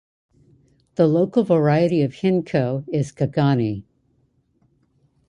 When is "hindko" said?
2.13-2.85